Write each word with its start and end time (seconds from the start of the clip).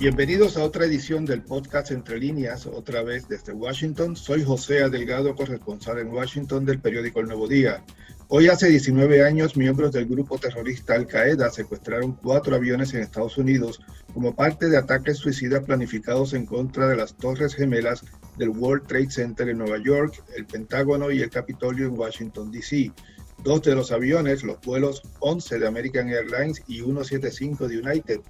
Bienvenidos 0.00 0.56
a 0.56 0.64
otra 0.64 0.86
edición 0.86 1.26
del 1.26 1.42
podcast 1.42 1.90
Entre 1.90 2.18
Líneas, 2.18 2.64
otra 2.64 3.02
vez 3.02 3.28
desde 3.28 3.52
Washington. 3.52 4.16
Soy 4.16 4.42
José 4.42 4.82
Adelgado, 4.82 5.34
corresponsal 5.34 5.98
en 5.98 6.08
Washington 6.08 6.64
del 6.64 6.80
periódico 6.80 7.20
El 7.20 7.26
Nuevo 7.26 7.46
Día. 7.46 7.84
Hoy 8.28 8.48
hace 8.48 8.70
19 8.70 9.22
años, 9.22 9.58
miembros 9.58 9.92
del 9.92 10.06
grupo 10.06 10.38
terrorista 10.38 10.94
Al 10.94 11.06
Qaeda 11.06 11.50
secuestraron 11.50 12.12
cuatro 12.14 12.56
aviones 12.56 12.94
en 12.94 13.02
Estados 13.02 13.36
Unidos 13.36 13.82
como 14.14 14.34
parte 14.34 14.70
de 14.70 14.78
ataques 14.78 15.18
suicidas 15.18 15.64
planificados 15.64 16.32
en 16.32 16.46
contra 16.46 16.88
de 16.88 16.96
las 16.96 17.14
torres 17.14 17.54
gemelas 17.54 18.02
del 18.38 18.48
World 18.48 18.86
Trade 18.86 19.10
Center 19.10 19.50
en 19.50 19.58
Nueva 19.58 19.76
York, 19.84 20.24
el 20.34 20.46
Pentágono 20.46 21.10
y 21.10 21.20
el 21.20 21.28
Capitolio 21.28 21.88
en 21.88 21.98
Washington, 21.98 22.50
D.C. 22.50 22.90
Dos 23.44 23.60
de 23.62 23.74
los 23.74 23.92
aviones, 23.92 24.44
los 24.44 24.58
vuelos 24.62 25.02
11 25.18 25.58
de 25.58 25.66
American 25.66 26.08
Airlines 26.08 26.62
y 26.66 26.76
175 26.76 27.68
de 27.68 27.78
United, 27.80 28.20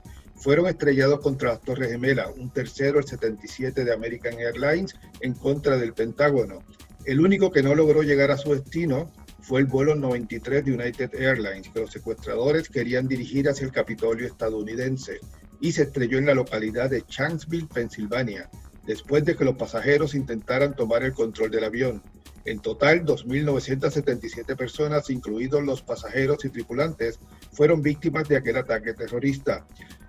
fueron 0.41 0.67
estrellados 0.67 1.21
contra 1.21 1.51
las 1.51 1.61
Torres 1.61 1.91
Gemelas, 1.91 2.31
un 2.37 2.51
tercero, 2.51 2.99
el 2.99 3.07
77 3.07 3.85
de 3.85 3.93
American 3.93 4.35
Airlines, 4.39 4.95
en 5.21 5.35
contra 5.35 5.77
del 5.77 5.93
Pentágono. 5.93 6.63
El 7.05 7.21
único 7.21 7.51
que 7.51 7.63
no 7.63 7.75
logró 7.75 8.03
llegar 8.03 8.31
a 8.31 8.39
su 8.39 8.55
destino 8.55 9.11
fue 9.41 9.61
el 9.61 9.67
vuelo 9.67 9.95
93 9.95 10.65
de 10.65 10.73
United 10.73 11.15
Airlines, 11.15 11.69
que 11.69 11.81
los 11.81 11.91
secuestradores 11.91 12.69
querían 12.69 13.07
dirigir 13.07 13.49
hacia 13.49 13.67
el 13.67 13.73
Capitolio 13.73 14.27
estadounidense 14.27 15.21
y 15.61 15.73
se 15.73 15.83
estrelló 15.83 16.19
en 16.19 16.27
la 16.27 16.35
localidad 16.35 16.89
de 16.89 17.05
Shanksville, 17.07 17.69
Pensilvania, 17.69 18.49
después 18.87 19.25
de 19.25 19.37
que 19.37 19.45
los 19.45 19.57
pasajeros 19.57 20.15
intentaran 20.15 20.75
tomar 20.75 21.03
el 21.03 21.13
control 21.13 21.51
del 21.51 21.65
avión. 21.65 22.03
En 22.45 22.61
total, 22.61 23.05
2.977 23.05 24.57
personas, 24.57 25.11
incluidos 25.11 25.63
los 25.63 25.83
pasajeros 25.83 26.45
y 26.45 26.49
tripulantes, 26.49 27.19
fueron 27.53 27.83
víctimas 27.83 28.29
de 28.29 28.37
aquel 28.37 28.57
ataque 28.57 28.95
terrorista. 28.95 29.67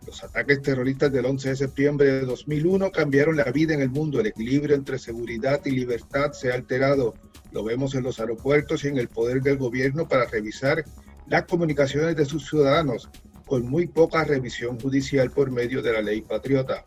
Los 0.07 0.23
ataques 0.23 0.61
terroristas 0.61 1.11
del 1.11 1.25
11 1.25 1.49
de 1.49 1.55
septiembre 1.55 2.11
de 2.11 2.21
2001 2.21 2.91
cambiaron 2.91 3.37
la 3.37 3.51
vida 3.51 3.73
en 3.73 3.81
el 3.81 3.89
mundo. 3.89 4.19
El 4.19 4.27
equilibrio 4.27 4.75
entre 4.75 4.97
seguridad 4.97 5.61
y 5.65 5.71
libertad 5.71 6.31
se 6.31 6.51
ha 6.51 6.55
alterado. 6.55 7.13
Lo 7.51 7.63
vemos 7.63 7.95
en 7.95 8.03
los 8.03 8.19
aeropuertos 8.19 8.83
y 8.83 8.87
en 8.87 8.97
el 8.97 9.09
poder 9.09 9.41
del 9.41 9.57
gobierno 9.57 10.07
para 10.07 10.25
revisar 10.25 10.85
las 11.27 11.43
comunicaciones 11.43 12.15
de 12.15 12.25
sus 12.25 12.47
ciudadanos, 12.49 13.09
con 13.45 13.69
muy 13.69 13.87
poca 13.87 14.23
revisión 14.23 14.79
judicial 14.79 15.29
por 15.31 15.51
medio 15.51 15.81
de 15.81 15.93
la 15.93 16.01
ley 16.01 16.21
patriota. 16.21 16.83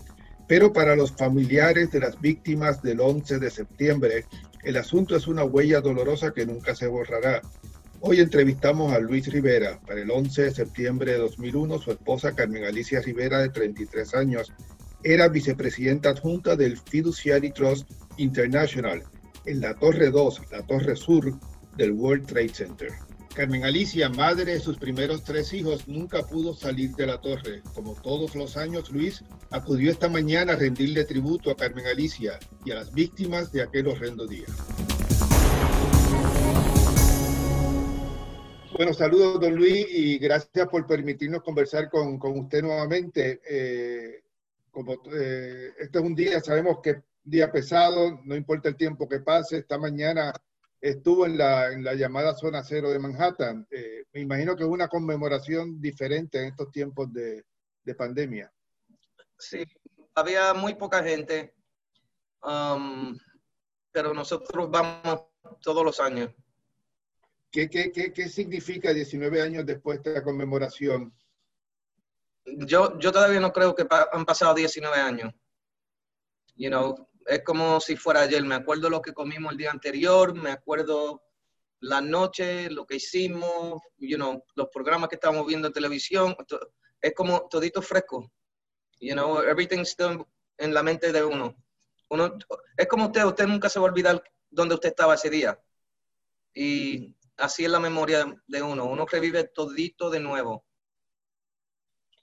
Pero 0.47 0.73
para 0.73 0.95
los 0.95 1.13
familiares 1.13 1.91
de 1.91 2.01
las 2.01 2.21
víctimas 2.21 2.83
del 2.83 3.01
11 3.01 3.39
de 3.39 3.51
septiembre, 3.51 4.27
el 4.63 4.77
asunto 4.77 5.17
es 5.17 5.27
una 5.27 5.45
huella 5.45 5.81
dolorosa 5.81 6.33
que 6.33 6.47
nunca 6.47 6.75
se 6.75 6.87
borrará. 6.87 7.41
Hoy 8.01 8.21
entrevistamos 8.21 8.93
a 8.93 8.99
Luis 8.99 9.27
Rivera. 9.33 9.81
Para 9.87 10.03
el 10.03 10.11
11 10.11 10.43
de 10.43 10.51
septiembre 10.51 11.13
de 11.13 11.19
2001, 11.19 11.79
su 11.79 11.91
esposa 11.93 12.35
Carmen 12.35 12.65
Alicia 12.65 13.01
Rivera, 13.01 13.39
de 13.39 13.49
33 13.49 14.15
años, 14.15 14.53
era 15.03 15.29
vicepresidenta 15.29 16.11
adjunta 16.11 16.57
del 16.57 16.79
Fiduciary 16.79 17.51
Trust 17.51 17.91
International 18.19 19.03
en 19.47 19.61
la 19.61 19.75
Torre 19.75 20.11
2, 20.11 20.43
la 20.51 20.63
Torre 20.67 20.97
Sur 20.97 21.33
del 21.77 21.93
World 21.93 22.27
Trade 22.27 22.49
Center. 22.51 22.91
Carmen 23.35 23.65
Alicia, 23.65 24.09
madre 24.09 24.53
de 24.53 24.61
sus 24.61 24.79
primeros 24.79 25.25
tres 25.25 25.53
hijos, 25.53 25.89
nunca 25.89 26.23
pudo 26.23 26.55
salir 26.55 26.95
de 26.95 27.07
la 27.07 27.21
torre. 27.21 27.63
Como 27.75 27.95
todos 27.95 28.37
los 28.37 28.57
años, 28.57 28.93
Luis 28.93 29.25
acudió 29.51 29.91
esta 29.91 30.09
mañana 30.09 30.53
a 30.53 30.57
rendirle 30.57 31.05
tributo 31.05 31.51
a 31.51 31.57
Carmen 31.57 31.85
Alicia 31.85 32.39
y 32.65 32.71
a 32.71 32.77
las 32.77 32.95
víctimas 32.95 33.51
de 33.51 33.63
aquel 33.63 33.89
horrendo 33.89 34.29
día. 34.29 34.47
Bueno, 38.77 38.95
saludos, 38.95 39.41
don 39.41 39.57
Luis, 39.57 39.85
y 39.91 40.19
gracias 40.19 40.69
por 40.69 40.87
permitirnos 40.87 41.43
conversar 41.43 41.91
con, 41.91 42.21
con 42.21 42.39
usted 42.39 42.63
nuevamente. 42.63 43.41
Eh, 43.49 44.23
como 44.71 44.95
eh, 45.13 45.73
este 45.81 45.99
es 45.99 46.05
un 46.05 46.15
día, 46.15 46.41
sabemos 46.41 46.79
que 46.81 47.03
día 47.25 47.51
pesado, 47.51 48.21
no 48.25 48.37
importa 48.37 48.69
el 48.69 48.77
tiempo 48.77 49.09
que 49.09 49.19
pase. 49.19 49.59
Esta 49.59 49.77
mañana 49.77 50.33
estuvo 50.85 51.25
en 51.25 51.39
la, 51.39 51.73
en 51.73 51.83
la 51.83 51.95
llamada 51.95 52.35
zona 52.35 52.63
cero 52.63 52.91
de 52.91 52.99
Manhattan. 52.99 53.67
Eh, 53.71 54.05
me 54.13 54.21
imagino 54.21 54.55
que 54.55 54.65
es 54.65 54.69
una 54.69 54.87
conmemoración 54.87 55.81
diferente 55.81 56.39
en 56.39 56.49
estos 56.49 56.71
tiempos 56.71 57.11
de, 57.11 57.43
de 57.83 57.95
pandemia. 57.95 58.53
Sí, 59.39 59.65
había 60.15 60.53
muy 60.53 60.75
poca 60.75 61.03
gente, 61.03 61.55
um, 62.43 63.19
pero 63.93 64.13
nosotros 64.13 64.71
vamos 64.71 65.25
todos 65.63 65.83
los 65.83 65.99
años. 66.01 66.35
¿Qué, 67.51 67.71
qué, 67.71 67.91
qué, 67.91 68.13
qué 68.13 68.29
significa 68.29 68.93
19 68.93 69.41
años 69.41 69.65
después 69.65 70.03
de 70.03 70.13
la 70.13 70.23
conmemoración? 70.23 71.15
Yo, 72.45 72.99
yo 72.99 73.11
todavía 73.11 73.41
no 73.41 73.55
creo 73.55 73.75
que 73.75 73.87
pa 73.87 74.11
han 74.13 74.27
pasado 74.27 74.55
19 74.55 74.95
años. 74.99 75.33
You 76.57 76.69
know, 76.69 77.09
es 77.27 77.43
como 77.43 77.81
si 77.81 77.97
fuera 77.97 78.21
ayer. 78.21 78.43
Me 78.45 78.55
acuerdo 78.55 78.91
lo 78.91 79.01
que 79.01 79.13
comimos 79.13 79.53
el 79.53 79.59
día 79.59 79.71
anterior, 79.71 80.35
me 80.35 80.51
acuerdo 80.51 81.23
la 81.81 82.01
noche, 82.01 82.71
lo 82.71 82.87
que 82.87 82.97
hicimos, 82.97 83.81
you 83.99 84.17
know, 84.17 84.43
los 84.55 84.69
programas 84.69 85.09
que 85.09 85.17
estábamos 85.17 85.47
viendo 85.47 85.69
en 85.69 85.75
televisión. 85.75 86.35
Es 87.01 87.15
como 87.15 87.49
todito 87.49 87.83
fresco. 87.83 88.31
You 89.01 89.13
know, 89.13 89.41
everything's 89.43 89.91
still 89.91 90.25
en 90.59 90.73
la 90.73 90.83
mente 90.83 91.13
de 91.13 91.25
uno. 91.25 91.55
uno. 92.11 92.39
Es 92.77 92.87
como 92.87 93.07
usted, 93.07 93.25
usted 93.25 93.47
nunca 93.47 93.69
se 93.69 93.79
va 93.79 93.87
a 93.87 93.91
olvidar 93.91 94.23
dónde 94.51 94.75
usted 94.75 94.91
estaba 94.91 95.15
ese 95.15 95.31
día. 95.31 95.61
Y 96.55 97.15
así 97.37 97.65
es 97.65 97.71
la 97.71 97.81
memoria 97.81 98.25
de 98.47 98.63
uno. 98.63 98.85
Uno 98.85 99.07
revive 99.07 99.45
todito 99.45 100.11
de 100.11 100.21
nuevo. 100.21 100.65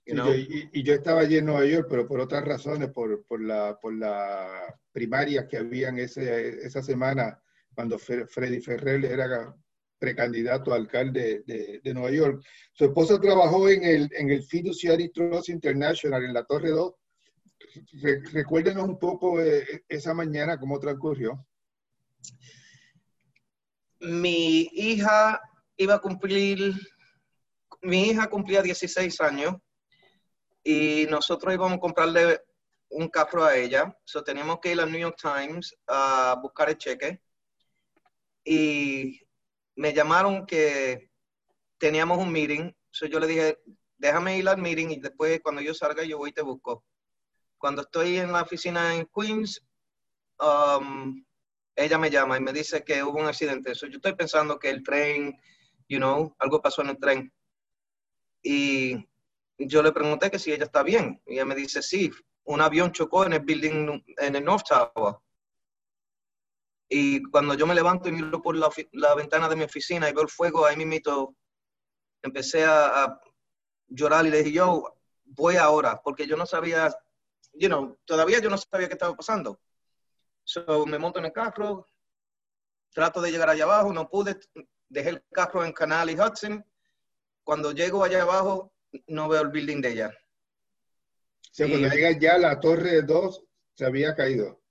You 0.06 0.16
know? 0.16 0.34
y, 0.34 0.70
y, 0.74 0.84
yo 0.84 0.96
estaba 0.96 1.22
allí 1.22 1.38
en 1.38 1.46
Nueva 1.46 1.66
York, 1.66 1.88
pero 1.90 2.08
por 2.08 2.20
otras 2.20 2.44
razones, 2.44 2.90
por, 2.90 3.24
por 3.26 3.40
la, 3.40 3.78
por 3.80 3.94
la 3.94 4.76
primarias 4.92 5.46
que 5.48 5.58
habían 5.58 6.00
ese, 6.00 6.66
esa 6.66 6.82
semana 6.82 7.40
cuando 7.76 8.00
Freddy 8.00 8.60
Ferrer 8.60 9.06
era 9.06 9.56
precandidato 10.00 10.74
a 10.74 10.78
alcalde 10.78 11.44
de, 11.46 11.80
de, 11.84 11.94
Nueva 11.94 12.12
York. 12.12 12.44
Su 12.74 12.86
esposa 12.86 13.22
trabajó 13.22 13.70
en 13.70 13.84
el, 13.84 14.10
en 14.18 14.32
el 14.32 14.44
Fiduciary 14.44 15.10
Trust 15.10 15.50
International 15.50 16.24
en 16.26 16.34
la 16.34 16.46
Torre 16.46 16.72
2. 16.72 16.94
Re, 18.02 18.22
recuérdenos 18.34 18.84
un 18.84 18.98
poco 18.98 19.40
eh, 19.40 19.84
esa 19.88 20.16
mañana, 20.16 20.60
cómo 20.60 20.80
transcurrió 20.80 21.46
mi 24.02 24.68
hija 24.74 25.42
iba 25.78 25.96
a 25.96 26.00
cumplir, 26.02 26.74
mi 27.82 28.10
hija 28.10 28.30
cumplía 28.30 28.62
16 28.62 29.22
años 29.22 29.56
y 30.64 31.08
nosotros 31.10 31.54
íbamos 31.54 31.78
a 31.78 31.80
comprarle 31.80 32.42
un 32.90 33.10
carro 33.10 33.44
a 33.44 33.56
ella. 33.56 33.98
So 34.06 34.24
teníamos 34.24 34.60
que 34.60 34.72
ir 34.72 34.80
al 34.80 34.92
New 34.92 35.00
York 35.00 35.18
Times 35.22 35.76
a 35.88 36.38
buscar 36.42 36.70
el 36.70 36.78
cheque 36.78 37.22
y 38.44 39.22
me 39.76 39.94
llamaron 39.94 40.46
que 40.46 41.10
teníamos 41.78 42.18
un 42.18 42.32
meeting. 42.32 42.72
So 42.92 43.06
yo 43.06 43.20
le 43.20 43.28
dije, 43.28 43.60
déjame 43.98 44.38
ir 44.38 44.48
al 44.50 44.58
meeting 44.62 44.90
y 44.90 45.00
después 45.00 45.40
cuando 45.42 45.62
yo 45.62 45.74
salga 45.74 46.04
yo 46.04 46.18
voy 46.18 46.32
y 46.32 46.34
te 46.34 46.42
busco. 46.42 46.86
Cuando 47.58 47.84
estoy 47.84 48.18
en 48.18 48.32
la 48.32 48.42
oficina 48.42 48.96
en 48.96 49.08
Queens, 49.16 49.64
um, 50.40 51.24
ella 51.76 51.98
me 51.98 52.10
llama 52.10 52.38
y 52.38 52.42
me 52.42 52.54
dice 52.54 52.84
que 52.84 53.04
hubo 53.04 53.20
un 53.20 53.28
accidente. 53.28 53.76
So, 53.76 53.88
yo 53.88 53.98
estoy 53.98 54.16
pensando 54.16 54.60
que 54.60 54.70
el 54.70 54.84
tren, 54.84 55.40
you 55.88 55.98
know, 55.98 56.36
algo 56.40 56.62
pasó 56.62 56.82
en 56.82 56.90
el 56.90 57.00
tren. 57.00 57.34
Y 58.44 59.08
yo 59.68 59.84
le 59.84 59.92
pregunté 59.92 60.32
que 60.32 60.40
si 60.40 60.52
ella 60.52 60.66
está 60.66 60.84
bien. 60.84 61.22
Y 61.26 61.34
ella 61.34 61.46
me 61.46 61.56
dice, 61.56 61.82
sí, 61.82 62.12
un 62.46 62.62
avión 62.62 62.92
chocó 62.92 63.26
en 63.26 63.34
el 63.34 63.42
building, 63.42 64.02
en 64.18 64.36
el 64.36 64.44
North 64.44 64.66
Tower. 64.68 65.16
Y 66.90 67.24
cuando 67.24 67.54
yo 67.54 67.66
me 67.66 67.76
levanto 67.76 68.10
y 68.10 68.12
miro 68.12 68.42
por 68.42 68.56
la, 68.56 68.70
la 68.92 69.16
ventana 69.16 69.48
de 69.48 69.56
mi 69.56 69.64
oficina 69.64 70.10
y 70.10 70.14
veo 70.14 70.24
el 70.24 70.30
fuego, 70.30 70.66
ahí 70.66 70.76
mismo 70.76 71.36
empecé 72.22 72.66
a, 72.66 73.04
a, 73.04 73.22
llorar 73.88 74.26
y 74.26 74.30
le 74.30 74.40
dije, 74.40 74.52
yo 74.52 74.98
voy 75.24 75.56
ahora, 75.56 76.02
porque 76.02 76.28
yo 76.28 76.36
no 76.36 76.46
sabía, 76.46 76.94
you 77.54 77.68
know, 77.68 77.98
todavía 78.06 78.40
yo 78.40 78.50
no 78.50 78.58
sabía 78.58 78.88
qué 78.88 78.94
estaba 78.94 79.16
pasando. 79.16 79.60
So, 80.44 80.86
me 80.86 80.98
monto 80.98 81.20
en 81.20 81.26
el 81.26 81.32
carro, 81.32 81.88
trato 82.94 83.22
de 83.22 83.32
llegar 83.32 83.50
allá 83.50 83.64
abajo, 83.64 83.94
no 83.94 84.10
pude, 84.10 84.40
dejé 84.90 85.10
el 85.10 85.24
carro 85.32 85.64
en 85.64 85.72
Canal 85.72 86.10
y 86.10 86.20
Hudson. 86.20 86.66
Cuando 87.44 87.72
llego 87.72 88.04
allá 88.04 88.22
abajo, 88.24 88.74
no 89.08 89.30
veo 89.30 89.42
el 89.42 89.50
building 89.50 89.82
de 89.82 89.92
ella. 89.92 90.18
Sea, 91.52 91.68
cuando 91.68 91.90
ya, 92.20 92.38
la 92.38 92.60
torre 92.60 93.02
2 93.02 93.44
se 93.74 93.86
había 93.86 94.16
caído. 94.16 94.62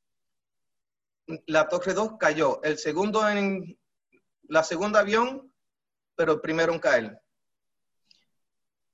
La 1.46 1.69
torre 1.69 1.94
2 1.94 2.12
cayó. 2.19 2.62
El 2.62 2.78
segundo 2.78 3.28
en 3.28 3.78
la 4.49 4.62
segunda 4.62 5.00
avión, 5.00 5.52
pero 6.17 6.34
el 6.34 6.40
primero 6.40 6.72
en 6.72 6.81
caer. 6.81 7.20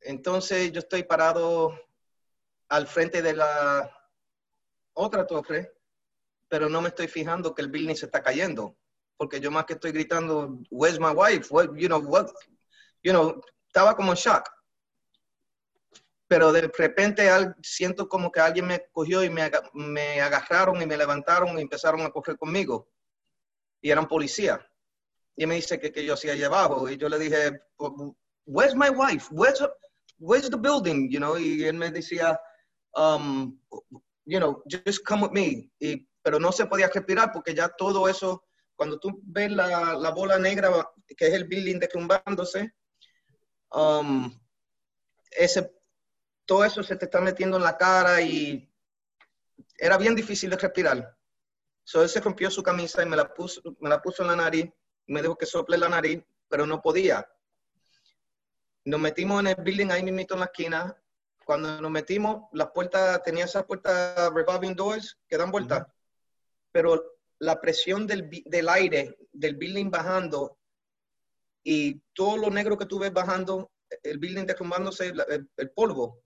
Entonces 0.01 0.73
yo 0.73 0.81
estoy 0.81 1.05
parado 1.05 1.79
al 2.69 2.87
frente 2.87 3.23
de 3.23 3.35
la 3.35 3.91
otra 4.93 5.27
torre 5.27 5.77
pero 6.49 6.69
no 6.69 6.81
me 6.81 6.89
estoy 6.89 7.09
fijando 7.09 7.55
que 7.55 7.63
el 7.63 7.69
building 7.69 7.95
se 7.95 8.07
está 8.07 8.23
cayendo, 8.23 8.77
porque 9.17 9.41
yo 9.41 9.51
más 9.51 9.65
que 9.65 9.75
estoy 9.75 9.93
gritando, 9.93 10.59
where's 10.71 10.99
my 10.99 11.13
wife? 11.13 11.49
What, 11.51 11.75
you 11.77 11.89
know, 11.89 12.01
what, 12.01 12.29
you 13.03 13.13
know, 13.13 13.41
estaba 13.67 13.97
como 13.97 14.13
en 14.13 14.17
shock. 14.17 14.49
Pero 16.29 16.53
de 16.53 16.63
repente 16.63 17.29
siento 17.63 18.09
como 18.09 18.33
que 18.33 18.41
alguien 18.41 18.67
me 18.67 18.87
cogió 18.93 19.23
y 19.23 19.31
me, 19.31 19.51
me 19.75 20.21
agarraron 20.21 20.81
y 20.83 20.87
me 20.87 20.97
levantaron 20.97 21.59
y 21.59 21.63
empezaron 21.63 22.01
a 22.03 22.11
coger 22.11 22.37
conmigo. 22.37 22.89
Y 23.81 23.91
eran 23.91 24.09
policías. 24.09 24.61
Y 25.37 25.47
me 25.47 25.57
dice 25.57 25.79
que, 25.79 25.93
que 25.93 26.05
yo 26.05 26.15
hacía 26.15 26.33
allá 26.33 26.47
abajo. 26.47 26.89
Y 26.91 26.97
yo 26.97 27.09
le 27.09 27.19
dije, 27.19 27.61
where's 28.45 28.75
my 28.75 28.89
wife? 28.89 29.29
Where's, 29.31 29.63
where's 30.19 30.51
the 30.51 30.57
building? 30.57 31.09
You 31.11 31.21
know, 31.21 31.39
y 31.39 31.65
él 31.65 31.75
me 31.75 31.91
decía, 31.91 32.41
um, 32.97 33.59
you 34.25 34.39
know, 34.39 34.63
just 34.67 35.05
come 35.05 35.23
with 35.23 35.33
me. 35.33 35.71
Y, 35.79 36.09
pero 36.23 36.41
no 36.41 36.51
se 36.51 36.67
podía 36.67 36.89
respirar 36.89 37.31
porque 37.33 37.55
ya 37.55 37.69
todo 37.69 38.09
eso, 38.09 38.45
cuando 38.75 38.99
tú 38.99 39.21
ves 39.23 39.53
la, 39.53 39.95
la 39.95 40.11
bola 40.11 40.39
negra, 40.39 40.71
que 41.17 41.29
es 41.29 41.35
el 41.35 41.45
building 41.45 41.79
derrumbándose, 41.79 42.73
um, 43.71 44.33
ese, 45.31 45.76
todo 46.47 46.65
eso 46.65 46.83
se 46.83 46.97
te 46.97 47.05
está 47.05 47.21
metiendo 47.21 47.57
en 47.57 47.65
la 47.65 47.77
cara 47.77 48.23
y 48.23 48.73
era 49.77 49.99
bien 49.99 50.15
difícil 50.15 50.49
de 50.49 50.57
respirar. 50.57 51.17
So 51.85 52.03
él 52.03 52.09
se 52.09 52.21
rompió 52.21 52.51
su 52.51 52.63
camisa 52.63 53.03
y 53.03 53.07
me 53.07 53.17
la 53.17 53.33
puso, 53.33 53.61
me 53.81 53.89
la 53.89 54.01
puso 54.01 54.23
en 54.23 54.29
la 54.29 54.37
nariz, 54.37 54.73
me 55.07 55.21
dijo 55.21 55.37
que 55.37 55.47
sople 55.47 55.77
la 55.77 55.89
nariz, 55.89 56.23
pero 56.49 56.67
no 56.67 56.81
podía. 56.81 57.29
Nos 58.85 59.01
metimos 59.01 59.41
en 59.41 59.49
el 59.49 59.57
building 59.57 59.91
ahí 59.91 60.03
mismo 60.03 60.27
en 60.31 60.39
la 60.41 60.47
esquina. 60.47 61.03
Cuando 61.45 61.81
nos 61.81 61.91
metimos, 61.91 62.49
las 62.53 62.71
puertas, 62.71 63.23
tenía 63.23 63.45
esas 63.45 63.65
puertas 63.65 64.33
revolving 64.33 64.75
doors 64.75 65.19
que 65.29 65.37
dan 65.37 65.51
vuelta. 65.51 65.93
Pero 66.73 67.19
la 67.39 67.61
presión 67.61 68.07
del, 68.07 68.31
del, 68.47 68.69
aire, 68.69 69.17
del 69.33 69.57
building 69.57 69.91
bajando 69.91 70.59
y 71.63 72.01
todo 72.15 72.37
lo 72.37 72.51
negro 72.51 72.79
que 72.79 72.87
tú 72.87 72.99
ves 72.99 73.13
bajando, 73.13 73.71
el 74.03 74.19
building 74.19 74.47
derrumbándose, 74.47 75.09
el, 75.09 75.49
el 75.57 75.71
polvo, 75.71 76.26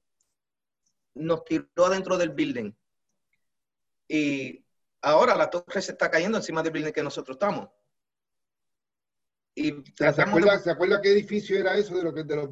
nos 1.15 1.45
tiró 1.45 1.87
adentro 1.87 2.17
del 2.17 2.31
building. 2.31 2.73
Y 4.09 4.65
ahora 5.03 5.37
la 5.37 5.51
torre 5.51 5.83
se 5.83 5.93
está 5.93 6.11
cayendo 6.11 6.39
encima 6.39 6.63
del 6.63 6.73
building 6.73 6.93
que 6.93 7.03
nosotros 7.03 7.37
estamos. 7.37 7.69
Y 9.55 9.83
¿Se, 9.97 10.07
acuerda, 10.07 11.01
qué 11.03 11.13
edificio 11.13 11.59
era 11.59 11.77
eso 11.77 11.95
de 11.95 12.03
lo 12.03 12.15
que 12.15 12.23
de 12.23 12.37
los, 12.37 12.49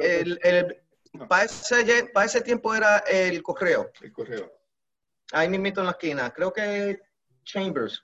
el, 0.00 0.82
para, 1.28 1.44
ese, 1.44 2.04
para, 2.06 2.26
ese, 2.26 2.40
tiempo 2.40 2.74
era 2.74 2.98
el 2.98 3.42
correo. 3.42 3.92
El 4.00 4.12
correo. 4.12 4.52
Ahí 5.32 5.48
mismo 5.48 5.66
en 5.68 5.84
la 5.84 5.90
esquina. 5.92 6.32
Creo 6.32 6.52
que 6.52 7.00
Chambers. 7.44 8.02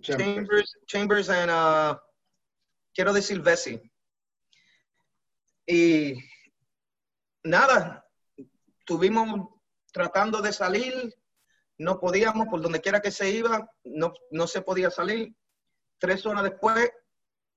Chambers. 0.00 0.78
Chambers, 0.86 1.28
and 1.28 1.50
uh, 1.50 1.98
quiero 2.94 3.12
decir 3.12 3.40
Bessie. 3.40 3.80
Y 5.66 6.14
nada, 7.42 8.03
estuvimos 8.84 9.48
tratando 9.92 10.42
de 10.42 10.52
salir, 10.52 11.14
no 11.78 11.98
podíamos, 11.98 12.48
por 12.48 12.60
donde 12.60 12.82
quiera 12.82 13.00
que 13.00 13.10
se 13.10 13.30
iba, 13.30 13.66
no, 13.84 14.12
no 14.30 14.46
se 14.46 14.60
podía 14.60 14.90
salir. 14.90 15.34
Tres 15.98 16.26
horas 16.26 16.44
después 16.44 16.90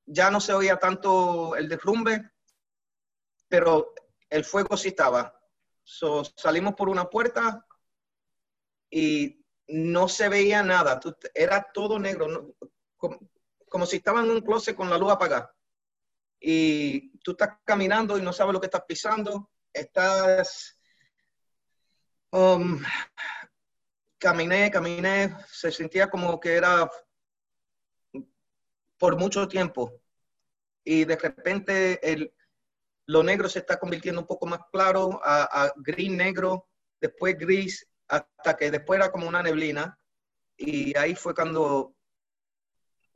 ya 0.06 0.32
no 0.32 0.40
se 0.40 0.54
oía 0.54 0.78
tanto 0.78 1.58
el 1.58 1.68
derrumbe, 1.68 2.32
pero 3.50 3.94
el 4.30 4.46
fuego 4.46 4.78
sí 4.78 4.90
estaba. 4.90 5.38
salimos 6.38 6.76
por 6.76 6.88
una 6.88 7.10
puerta 7.10 7.66
y 8.90 9.46
no 9.68 10.08
se 10.08 10.30
veía 10.30 10.64
nada, 10.64 10.98
era 11.34 11.68
todo 11.74 12.00
negro, 12.00 12.56
como, 12.96 13.86
si 13.86 13.98
estaba 13.98 14.22
en 14.22 14.32
un 14.32 14.40
closet 14.40 14.78
con 14.78 14.90
la 14.90 14.98
luz 14.98 15.12
apagada. 15.12 15.54
Y 16.40 17.18
tú 17.20 17.32
estás 17.32 17.58
caminando 17.66 18.18
y 18.18 18.22
no 18.22 18.32
sabes 18.32 18.54
lo 18.54 18.62
que 18.62 18.68
estás 18.68 18.86
pisando, 18.88 19.52
estás 19.74 20.77
Um, 22.38 22.80
caminé, 24.20 24.70
caminé, 24.70 25.36
se 25.48 25.72
sentía 25.72 26.08
como 26.08 26.40
que 26.40 26.54
era 26.54 26.88
por 29.00 29.18
mucho 29.18 29.48
tiempo. 29.48 30.00
Y 30.84 31.04
de 31.06 31.16
repente 31.16 32.00
el, 32.08 32.32
lo 33.08 33.24
negro 33.24 33.50
se 33.50 33.58
está 33.58 33.80
convirtiendo 33.80 34.22
un 34.22 34.28
poco 34.28 34.46
más 34.46 34.60
claro 34.72 35.20
a, 35.24 35.64
a 35.64 35.74
gris 35.78 36.12
negro, 36.12 36.68
después 37.02 37.36
gris, 37.40 37.90
hasta 38.08 38.56
que 38.56 38.70
después 38.70 39.00
era 39.00 39.12
como 39.12 39.28
una 39.28 39.42
neblina. 39.42 40.00
Y 40.58 40.96
ahí 40.96 41.16
fue 41.16 41.34
cuando, 41.34 41.96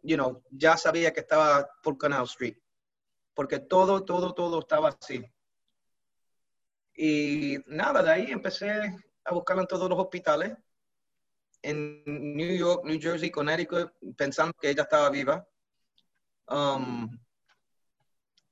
you 0.02 0.16
know, 0.16 0.44
ya 0.50 0.78
sabía 0.78 1.14
que 1.14 1.20
estaba 1.20 1.70
por 1.84 1.96
Canal 1.96 2.24
Street. 2.24 2.58
Porque 3.36 3.60
todo, 3.60 4.04
todo, 4.04 4.34
todo 4.34 4.62
estaba 4.62 4.90
así. 5.00 5.24
Y 6.96 7.60
nada, 7.68 8.02
de 8.02 8.10
ahí 8.10 8.32
empecé 8.32 9.11
a 9.26 9.34
buscarla 9.34 9.64
en 9.64 9.68
todos 9.68 9.90
los 9.90 10.00
hospitales, 10.00 10.58
en 11.62 12.04
New 12.06 12.58
York, 12.58 12.84
New 12.86 13.00
Jersey, 13.00 13.30
Connecticut, 13.30 13.92
pensando 14.18 14.54
que 14.60 14.70
ella 14.70 14.84
estaba 14.84 15.10
viva. 15.10 15.48
Um, 16.48 17.18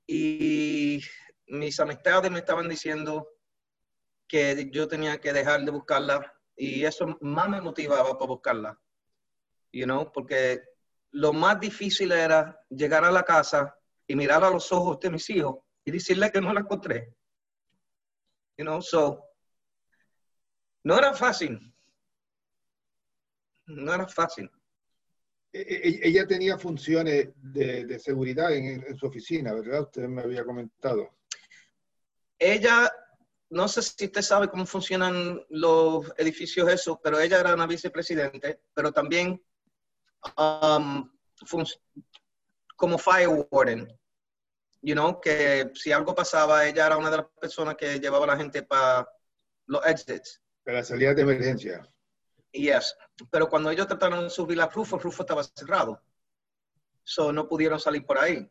y 0.05 1.01
mis 1.47 1.79
amistades 1.79 2.31
me 2.31 2.39
estaban 2.39 2.69
diciendo 2.69 3.27
que 4.27 4.69
yo 4.71 4.87
tenía 4.87 5.19
que 5.19 5.33
dejar 5.33 5.61
de 5.65 5.71
buscarla 5.71 6.33
y 6.55 6.85
eso 6.85 7.17
más 7.21 7.49
me 7.49 7.61
motivaba 7.61 8.17
para 8.17 8.27
buscarla. 8.27 8.79
You 9.71 9.85
know, 9.85 10.11
porque 10.11 10.61
lo 11.11 11.33
más 11.33 11.59
difícil 11.59 12.11
era 12.11 12.59
llegar 12.69 13.03
a 13.05 13.11
la 13.11 13.23
casa 13.23 13.75
y 14.07 14.15
mirar 14.15 14.43
a 14.43 14.49
los 14.49 14.71
ojos 14.71 14.99
de 14.99 15.09
mis 15.09 15.29
hijos 15.29 15.57
y 15.85 15.91
decirle 15.91 16.31
que 16.31 16.41
no 16.41 16.53
la 16.53 16.61
encontré. 16.61 17.15
You 18.57 18.65
know, 18.65 18.81
so 18.81 19.28
no 20.83 20.97
era 20.97 21.13
fácil. 21.13 21.73
No 23.67 23.93
era 23.93 24.07
fácil. 24.07 24.49
E, 25.51 25.59
e, 25.59 26.07
ella 26.07 26.27
tenía 26.27 26.57
funciones 26.57 27.29
de, 27.35 27.99
seguridad 27.99 28.53
en, 28.53 28.97
su 28.97 29.07
oficina, 29.07 29.53
¿verdad? 29.53 29.83
Usted 29.83 30.07
me 30.07 30.21
había 30.21 30.43
comentado. 30.43 31.09
Ella, 32.37 32.91
no 33.49 33.67
sé 33.67 33.81
si 33.81 34.05
usted 34.05 34.21
sabe 34.21 34.49
cómo 34.49 34.65
funcionan 34.65 35.41
los 35.49 36.11
edificios 36.17 36.69
eso, 36.69 36.99
pero 37.03 37.19
ella 37.19 37.39
era 37.39 37.53
una 37.53 37.67
vicepresidente, 37.67 38.61
pero 38.73 38.91
también 38.91 39.41
um, 40.37 41.09
como 42.75 42.97
fire 42.97 43.45
warden 43.51 43.99
you 44.81 44.95
know, 44.95 45.19
que 45.19 45.71
si 45.75 45.91
algo 45.91 46.15
pasaba, 46.15 46.65
ella 46.65 46.85
era 46.85 46.97
una 46.97 47.09
de 47.09 47.17
las 47.17 47.25
personas 47.39 47.75
que 47.75 47.99
llevaba 47.99 48.25
a 48.25 48.27
la 48.27 48.37
gente 48.37 48.63
para 48.63 49.09
los 49.67 49.85
exits. 49.85 50.41
Para 50.69 50.81
la 50.81 50.85
salida 50.85 51.15
de 51.15 51.23
emergencia. 51.23 51.81
Yes, 52.51 52.95
pero 53.31 53.49
cuando 53.49 53.71
ellos 53.71 53.87
trataron 53.87 54.25
de 54.25 54.29
subir 54.29 54.55
la 54.55 54.67
Rufo, 54.67 54.99
Rufo 54.99 55.23
estaba 55.23 55.43
cerrado. 55.43 55.99
So, 57.03 57.33
no 57.33 57.47
pudieron 57.47 57.79
salir 57.79 58.05
por 58.05 58.19
ahí. 58.19 58.47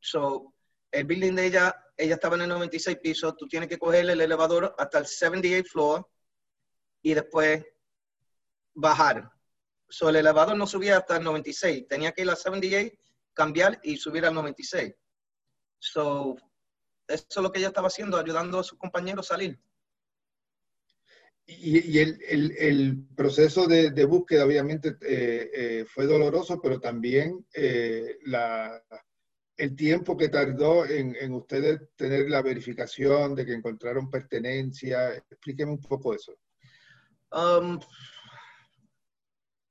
So, 0.00 0.52
el 0.90 1.04
building 1.04 1.36
de 1.36 1.46
ella, 1.46 1.86
ella 1.96 2.14
estaba 2.14 2.34
en 2.34 2.42
el 2.42 2.48
96 2.48 2.98
piso, 3.00 3.36
tú 3.36 3.46
tienes 3.46 3.68
que 3.68 3.78
coger 3.78 4.10
el 4.10 4.20
elevador 4.20 4.74
hasta 4.76 4.98
el 4.98 5.06
78 5.06 5.70
floor 5.70 6.10
y 7.00 7.14
después 7.14 7.64
bajar. 8.74 9.30
So, 9.88 10.08
el 10.08 10.16
elevador 10.16 10.56
no 10.56 10.66
subía 10.66 10.96
hasta 10.96 11.18
el 11.18 11.22
96, 11.22 11.86
tenía 11.86 12.10
que 12.10 12.22
ir 12.22 12.30
al 12.30 12.36
78, 12.36 12.92
cambiar 13.34 13.78
y 13.84 13.98
subir 13.98 14.26
al 14.26 14.34
96. 14.34 14.92
So, 15.78 16.34
eso 17.06 17.24
es 17.28 17.36
lo 17.36 17.52
que 17.52 17.60
ella 17.60 17.68
estaba 17.68 17.86
haciendo, 17.86 18.18
ayudando 18.18 18.58
a 18.58 18.64
sus 18.64 18.76
compañeros 18.76 19.30
a 19.30 19.34
salir. 19.34 19.60
Y, 21.46 21.98
el, 21.98 23.06
proceso 23.16 23.66
de, 23.66 24.04
búsqueda 24.04 24.44
obviamente 24.44 24.96
eh, 25.00 25.50
eh, 25.52 25.84
fue 25.88 26.06
doloroso, 26.06 26.60
pero 26.60 26.80
también 26.80 27.44
eh, 27.52 28.18
el 29.56 29.76
tiempo 29.76 30.16
que 30.16 30.28
tardó 30.28 30.86
en, 30.86 31.32
ustedes 31.34 31.80
tener 31.96 32.30
la 32.30 32.42
verificación 32.42 33.34
de 33.34 33.44
que 33.44 33.54
encontraron 33.54 34.08
pertenencia. 34.08 35.14
Explíqueme 35.14 35.72
un 35.72 35.80
poco 35.80 36.14
eso. 36.14 36.34
Um, 37.32 37.78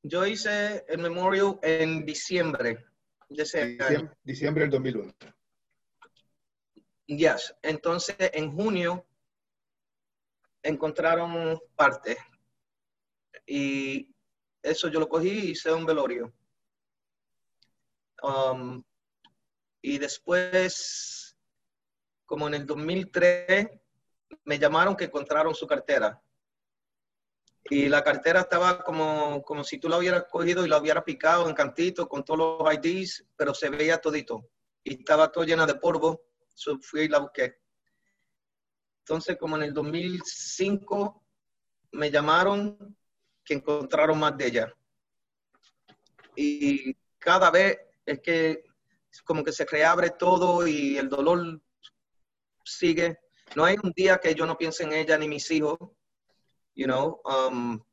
yo 0.04 0.26
hice 0.26 0.86
el 0.88 1.00
memorial 1.00 1.60
en 1.62 2.06
diciembre 2.06 2.86
de 3.30 3.44
ese 3.44 3.66
diciembre, 3.66 4.16
Diciembre 4.24 4.64
del 4.64 4.72
2001. 4.72 5.14
Yes. 7.08 7.56
Entonces, 7.64 8.16
en 8.20 8.52
junio 8.52 9.06
encontraron 10.64 11.60
parte. 11.76 12.18
Y 13.46 14.14
eso 14.62 14.88
yo 14.90 15.00
lo 15.00 15.10
cogí 15.10 15.30
y 15.30 15.52
hice 15.52 15.72
un 15.72 15.86
velorio. 15.86 16.34
Um, 18.22 18.84
y 19.82 19.98
después, 19.98 21.38
como 22.26 22.48
en 22.48 22.56
el 22.56 22.66
2003, 22.66 23.68
me 24.44 24.60
llamaron 24.60 24.96
que 24.96 25.06
encontraron 25.06 25.56
su 25.56 25.66
cartera. 25.66 26.22
Y 27.72 27.88
la 27.88 28.04
cartera 28.04 28.42
estaba 28.42 28.84
como, 28.84 29.42
como 29.44 29.64
si 29.64 29.78
tú 29.78 29.90
la 29.90 29.98
hubieras 29.98 30.26
cogido 30.30 30.66
y 30.66 30.70
la 30.70 30.80
hubieras 30.80 31.04
picado 31.04 31.48
en 31.48 31.56
cantito 31.56 32.08
con 32.10 32.24
todos 32.24 32.60
los 32.60 32.74
IDs, 32.74 33.26
pero 33.36 33.54
se 33.54 33.70
veía 33.70 34.00
todito. 34.00 34.50
Y 34.84 35.00
estaba 35.00 35.32
todo 35.32 35.44
llena 35.44 35.66
de 35.66 35.76
polvo 35.76 36.30
fui 36.82 37.02
y 37.02 37.08
la 37.08 37.20
busqué. 37.20 37.59
Entonces, 39.10 39.38
como 39.38 39.58
en 39.58 39.64
el 39.64 39.74
2005, 39.74 41.26
me 41.94 42.12
llamaron 42.12 42.96
que 43.44 43.56
encontraron 43.56 44.20
más 44.20 44.38
de 44.38 44.46
ella. 44.46 44.74
Y 46.36 46.94
cada 47.18 47.50
vez 47.50 47.80
es 48.06 48.20
que 48.20 48.64
como 49.26 49.44
que 49.44 49.52
se 49.52 49.66
reabre 49.66 50.12
todo 50.12 50.68
y 50.68 50.96
el 50.96 51.10
dolor 51.10 51.60
sigue. 52.64 53.18
No 53.56 53.66
hay 53.66 53.78
un 53.82 53.92
día 53.96 54.20
que 54.20 54.36
yo 54.36 54.46
no 54.46 54.56
piense 54.56 54.84
en 54.84 54.94
ella 54.94 55.18
ni 55.18 55.28
mis 55.28 55.50
hijos, 55.50 55.80
you 56.76 56.86
know. 56.86 57.20
Um, 57.26 57.84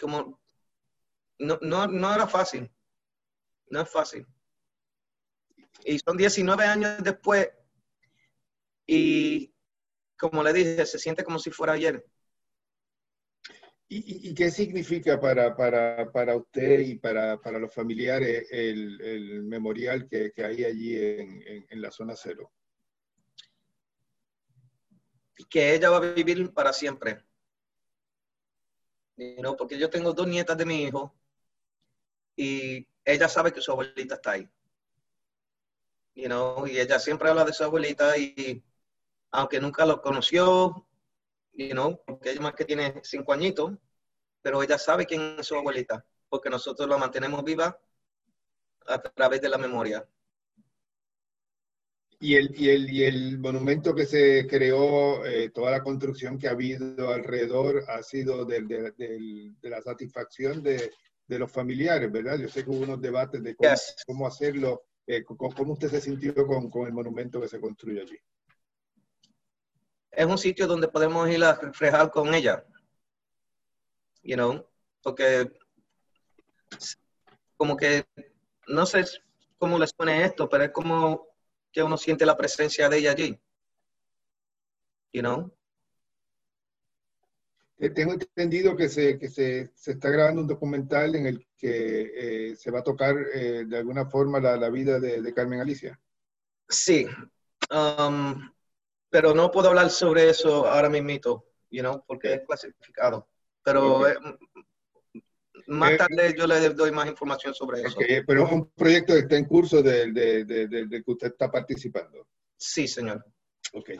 como 0.00 0.40
no, 1.38 1.56
no, 1.62 1.86
no 1.86 2.14
era 2.14 2.26
fácil, 2.26 2.68
no 3.70 3.80
es 3.80 3.88
fácil. 3.88 4.26
Y 5.88 6.00
son 6.00 6.16
19 6.16 6.64
años 6.64 6.98
después 7.02 7.48
y 8.86 9.54
como 10.18 10.42
le 10.42 10.52
dije, 10.52 10.84
se 10.84 10.98
siente 10.98 11.22
como 11.22 11.38
si 11.38 11.50
fuera 11.50 11.74
ayer. 11.74 12.04
¿Y, 13.88 14.34
qué 14.34 14.50
significa 14.50 15.20
para, 15.20 15.54
para, 15.56 16.10
para 16.10 16.34
usted 16.34 16.80
y 16.80 16.96
para, 16.96 17.40
para 17.40 17.60
los 17.60 17.72
familiares 17.72 18.48
el, 18.50 19.00
el 19.00 19.44
memorial 19.44 20.08
que, 20.08 20.32
que, 20.32 20.44
hay 20.44 20.64
allí 20.64 20.96
en, 20.96 21.66
en, 21.70 21.80
la 21.80 21.92
zona 21.92 22.16
cero? 22.16 22.50
Que 25.48 25.76
ella 25.76 25.90
va 25.90 25.98
a 25.98 26.14
vivir 26.14 26.52
para 26.52 26.72
siempre. 26.72 27.22
¿no? 29.38 29.56
Porque 29.56 29.78
yo 29.78 29.88
tengo 29.88 30.12
dos 30.12 30.26
nietas 30.26 30.58
de 30.58 30.66
mi 30.66 30.82
hijo 30.82 31.14
y 32.34 32.88
ella 33.04 33.28
sabe 33.28 33.52
que 33.52 33.60
su 33.60 33.70
abuelita 33.70 34.16
está 34.16 34.32
ahí. 34.32 34.50
You 36.16 36.26
know, 36.26 36.66
y 36.66 36.80
ella 36.80 36.98
siempre 36.98 37.28
habla 37.28 37.44
de 37.44 37.52
su 37.52 37.62
abuelita 37.62 38.16
y 38.18 38.64
aunque 39.30 39.60
nunca 39.60 39.86
lo 39.86 40.00
conoció, 40.02 40.88
you 41.52 41.70
know, 41.70 42.02
porque 42.04 42.30
ella 42.30 42.40
más 42.40 42.54
que 42.54 42.64
tiene 42.64 43.00
cinco 43.04 43.32
añitos, 43.32 43.72
pero 44.42 44.62
ella 44.62 44.78
sabe 44.78 45.06
quién 45.06 45.36
es 45.38 45.46
su 45.46 45.54
abuelita, 45.54 46.04
porque 46.28 46.50
nosotros 46.50 46.88
la 46.88 46.96
mantenemos 46.96 47.44
viva 47.44 47.78
a 48.86 48.98
través 49.02 49.40
de 49.40 49.50
la 49.50 49.58
memoria. 49.58 50.08
Y 52.18 52.34
el, 52.36 52.58
y 52.58 52.70
el, 52.70 52.90
y 52.90 53.04
el 53.04 53.38
monumento 53.38 53.94
que 53.94 54.06
se 54.06 54.46
creó, 54.46 55.24
eh, 55.26 55.50
toda 55.50 55.70
la 55.70 55.82
construcción 55.82 56.38
que 56.38 56.48
ha 56.48 56.52
habido 56.52 57.12
alrededor 57.12 57.84
ha 57.88 58.02
sido 58.02 58.46
de, 58.46 58.62
de, 58.62 59.52
de 59.60 59.70
la 59.70 59.82
satisfacción 59.82 60.62
de, 60.62 60.90
los 61.28 61.52
familiares, 61.52 62.10
¿verdad? 62.10 62.38
Yo 62.38 62.48
sé 62.48 62.64
que 62.64 62.70
hubo 62.70 62.84
unos 62.84 63.02
debates 63.02 63.42
de 63.42 63.54
cómo, 64.06 64.26
hacerlo. 64.26 64.84
Eh, 65.06 65.24
¿Cómo 65.24 65.72
usted 65.72 65.88
se 65.88 66.00
sintió 66.00 66.34
con, 66.46 66.68
con 66.68 66.86
el 66.86 66.92
monumento 66.92 67.40
que 67.40 67.48
se 67.48 67.60
construye 67.60 68.00
allí? 68.00 68.18
es 70.16 70.24
un 70.24 70.38
sitio 70.38 70.66
donde 70.66 70.88
podemos 70.88 71.28
ir 71.28 71.44
a 71.44 71.54
reflejar 71.54 72.10
con 72.10 72.34
ella. 72.34 72.64
You 74.22 74.34
know, 74.34 74.66
porque 75.02 75.52
como 77.56 77.76
que 77.76 78.06
no 78.66 78.86
sé 78.86 79.04
cómo 79.58 79.78
les 79.78 79.92
pone 79.92 80.24
esto, 80.24 80.48
pero 80.48 80.64
es 80.64 80.70
como 80.70 81.28
que 81.70 81.82
uno 81.82 81.96
siente 81.98 82.24
la 82.24 82.36
presencia 82.36 82.88
de 82.88 82.98
ella 82.98 83.10
allí. 83.12 83.38
You 85.12 85.20
know? 85.20 85.52
Eh, 87.78 87.90
tengo 87.90 88.14
entendido 88.14 88.74
que, 88.74 88.88
se, 88.88 89.18
que 89.18 89.28
se, 89.28 89.70
se, 89.74 89.92
está 89.92 90.08
grabando 90.08 90.40
un 90.40 90.46
documental 90.46 91.14
en 91.14 91.26
el 91.26 91.46
que 91.56 92.50
eh, 92.50 92.56
se 92.56 92.70
va 92.70 92.78
a 92.80 92.84
tocar 92.84 93.14
eh, 93.34 93.64
de 93.66 93.76
alguna 93.76 94.06
forma 94.06 94.40
la, 94.40 94.56
la 94.56 94.70
vida 94.70 94.98
de, 94.98 95.20
de, 95.20 95.34
Carmen 95.34 95.60
Alicia. 95.60 96.00
Sí. 96.68 97.06
Um, 97.70 98.50
pero 99.10 99.34
no 99.34 99.50
puedo 99.50 99.68
hablar 99.68 99.90
sobre 99.90 100.30
eso 100.30 100.66
ahora 100.66 100.88
mismo, 100.88 101.44
you 101.70 101.82
know, 101.82 102.02
porque 102.06 102.34
es 102.34 102.40
clasificado. 102.46 103.28
Pero 103.62 104.00
más 105.66 105.96
tarde 105.96 106.34
yo 106.36 106.46
le 106.46 106.70
doy 106.70 106.92
más 106.92 107.08
información 107.08 107.52
sobre 107.52 107.82
eso. 107.82 107.98
pero 108.26 108.46
es 108.46 108.52
un 108.52 108.70
proyecto 108.70 109.12
que 109.12 109.20
está 109.20 109.36
en 109.36 109.44
curso 109.44 109.82
del 109.82 110.14
de, 110.14 110.44
de, 110.44 111.02
que 111.04 111.10
usted 111.10 111.28
está 111.28 111.50
participando. 111.50 112.26
Sí, 112.56 112.88
señor. 112.88 113.24
Ok. 113.72 113.90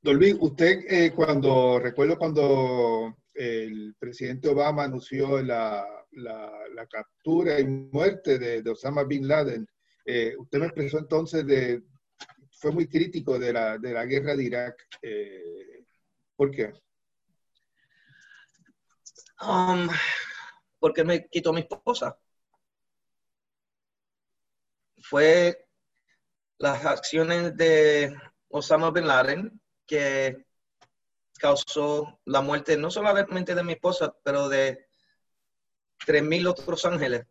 Dolby, 0.00 0.36
usted 0.40 0.84
eh, 0.88 1.12
cuando, 1.14 1.78
recuerdo 1.78 2.16
cuando 2.18 3.16
el 3.34 3.94
presidente 3.98 4.48
Obama 4.48 4.84
anunció 4.84 5.42
la, 5.42 5.84
captura 6.90 7.58
y 7.58 7.66
muerte 7.66 8.38
de, 8.38 8.70
Osama 8.70 9.04
Bin 9.04 9.26
Laden, 9.26 9.66
usted 10.38 10.58
me 10.58 10.66
expresó 10.66 10.98
entonces 10.98 11.44
de, 11.46 11.82
fue 12.58 12.72
muy 12.72 12.88
crítico 12.88 13.38
de 13.38 13.52
la, 13.52 13.78
de 13.78 13.92
la 13.92 14.04
guerra 14.06 14.34
de 14.34 14.44
Irak. 14.44 14.88
Eh, 15.02 15.84
¿Por 16.34 16.50
qué? 16.50 16.72
Um, 19.40 19.88
porque 20.78 21.04
me 21.04 21.28
quitó 21.28 21.52
mi 21.52 21.60
esposa. 21.60 22.18
Fue 25.02 25.66
las 26.58 26.84
acciones 26.84 27.56
de 27.56 28.16
Osama 28.48 28.90
Bin 28.90 29.06
Laden 29.06 29.60
que 29.86 30.46
causó 31.38 32.20
la 32.24 32.40
muerte 32.40 32.76
no 32.76 32.90
solamente 32.90 33.54
de 33.54 33.62
mi 33.62 33.74
esposa, 33.74 34.14
pero 34.22 34.48
de 34.48 34.88
3.000 36.06 36.46
otros 36.48 36.84
ángeles. 36.84 37.26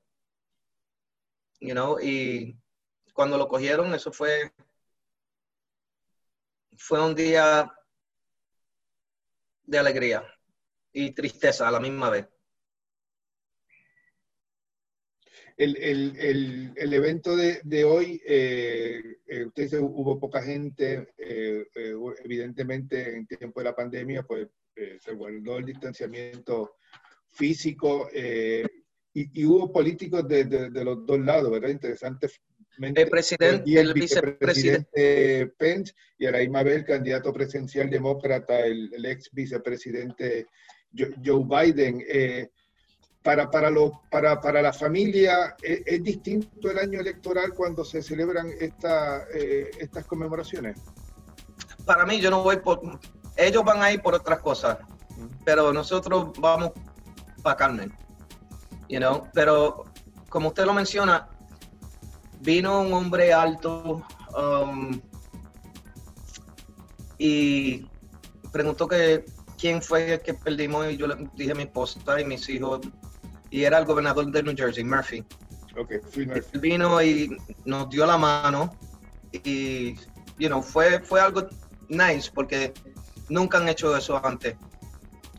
You 1.60 1.74
know, 1.74 2.00
y 2.00 2.58
cuando 3.14 3.38
lo 3.38 3.48
cogieron, 3.48 3.94
eso 3.94 4.12
fue 4.12 4.54
fue 6.78 7.02
un 7.04 7.16
día 7.16 7.72
de 9.64 9.80
alegría 9.80 10.24
y 10.92 11.12
tristeza 11.12 11.68
a 11.68 11.72
la 11.72 11.80
misma 11.80 12.10
vez. 12.10 12.28
El, 15.58 15.78
el, 15.78 16.74
el, 16.76 16.94
evento 16.94 17.36
de, 17.36 17.62
de 17.64 17.86
hoy, 17.86 18.22
eh, 18.28 19.02
eh, 19.26 19.46
usted 19.46 19.64
dice 19.64 19.80
hubo 19.80 20.20
poca 20.20 20.42
gente, 20.42 21.08
eh, 21.18 21.66
evidentemente 22.26 23.16
en 23.16 23.26
tiempo 23.26 23.62
de 23.62 23.64
la 23.64 23.76
pandemia, 23.76 24.24
pues 24.24 24.48
se 25.00 25.14
guardó 25.14 25.58
el 25.58 25.66
distanciamiento 25.66 26.76
físico 27.30 28.10
y, 28.14 29.42
y, 29.42 29.46
hubo 29.46 29.72
políticos 29.72 30.28
de, 30.28 30.44
de, 30.44 30.70
de, 30.70 30.84
los 30.84 31.06
dos 31.06 31.20
lados, 31.20 31.50
¿verdad? 31.50 31.70
Interesante 31.70 32.28
el 32.78 33.10
presidente, 33.10 33.80
el, 33.80 33.94
vicepresidente 33.94 35.48
Pence 35.58 35.94
y 36.18 36.26
Araí 36.26 36.50
Mabel, 36.50 36.84
candidato 36.84 37.32
presidencial 37.32 37.90
demócrata, 37.90 38.60
el, 38.66 39.06
ex 39.06 39.30
vicepresidente 39.32 40.48
Joe 40.94 41.46
Biden. 41.46 42.04
Eh, 43.26 43.32
para, 43.36 43.50
para, 43.50 43.70
lo, 43.72 44.02
para, 44.12 44.40
para 44.40 44.62
la 44.62 44.72
familia, 44.72 45.56
¿es, 45.62 46.04
distinto 46.04 46.70
el 46.70 46.78
año 46.78 47.00
electoral 47.00 47.54
cuando 47.54 47.84
se 47.84 48.04
celebran 48.04 48.52
esta, 48.60 49.26
eh, 49.34 49.72
estas 49.80 50.06
conmemoraciones? 50.06 50.78
Para 51.86 52.06
mí, 52.06 52.20
yo 52.20 52.30
no 52.30 52.44
voy 52.44 52.58
por. 52.58 52.82
Ellos 53.36 53.64
van 53.64 53.82
a 53.82 53.92
ir 53.92 54.02
por 54.02 54.14
otras 54.14 54.40
cosas, 54.40 54.78
pero 55.44 55.74
nosotros 55.74 56.34
vamos 56.40 56.72
para 57.42 57.58
Carmen. 57.58 57.92
You 58.90 59.00
know? 59.00 59.28
Pero 59.34 59.86
como 60.30 60.50
usted 60.50 60.66
lo 60.66 60.74
menciona, 60.74 61.28
vino 62.42 62.82
un 62.82 62.94
hombre 62.94 63.34
alto 63.34 64.06
um, 64.38 65.02
y 67.18 67.88
preguntó 68.52 68.88
que 68.88 69.26
quién 69.58 69.82
fue 69.82 70.14
el 70.14 70.22
que 70.22 70.34
perdimos 70.34 70.92
y 70.92 70.98
yo 70.98 71.08
le 71.08 71.28
dije 71.34 71.52
a 71.52 71.56
mi 71.56 71.64
esposa 71.64 72.22
y 72.22 72.26
mis 72.26 72.48
hijos 72.50 72.82
y 73.50 73.64
era 73.64 73.78
el 73.78 73.86
gobernador 73.86 74.32
de 74.32 74.44
New 74.44 74.56
Jersey, 74.56 74.84
Murphy. 74.84 75.24
Okay, 75.78 76.00
Murphy. 76.26 76.60
vino 76.60 77.02
y 77.02 77.38
nos 77.66 77.90
dio 77.90 78.06
la 78.06 78.18
mano 78.18 78.76
y, 79.32 79.96
you 80.38 80.48
know, 80.48 80.62
fue, 80.62 81.00
fue 81.02 81.20
algo 81.20 81.48
nice 81.90 82.32
porque 82.34 82.74
nunca 83.30 83.58
han 83.58 83.68
hecho 83.68 83.96
eso 83.96 84.24
antes. 84.26 84.56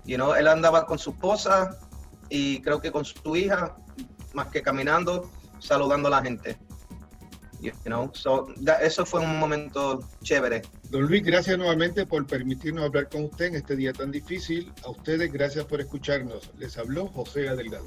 You 0.04 0.16
know, 0.16 0.34
él 0.34 0.46
andaba 0.46 0.86
con 0.86 0.98
su 0.98 1.10
esposa 1.10 1.78
y 2.28 2.60
creo 2.62 2.80
que 2.80 2.92
con 2.92 3.04
su 3.04 3.36
hija, 3.36 3.76
más 4.34 4.48
que 4.48 4.62
caminando, 4.62 5.30
saludando 5.58 6.08
a 6.08 6.12
la 6.12 6.22
gente. 6.22 6.58
You 7.60 7.72
know? 7.84 8.10
so, 8.14 8.46
eso 8.80 9.06
fue 9.06 9.20
un 9.20 9.38
momento 9.38 10.00
chévere. 10.22 10.62
Don 10.90 11.06
Luis, 11.06 11.24
gracias 11.24 11.58
nuevamente 11.58 12.06
por 12.06 12.26
permitirnos 12.26 12.84
hablar 12.84 13.08
con 13.08 13.24
usted 13.24 13.46
en 13.46 13.56
este 13.56 13.76
día 13.76 13.92
tan 13.92 14.10
difícil. 14.10 14.72
A 14.84 14.90
ustedes, 14.90 15.32
gracias 15.32 15.64
por 15.64 15.80
escucharnos. 15.80 16.50
Les 16.58 16.76
habló 16.78 17.08
José 17.08 17.48
Adelgado. 17.48 17.86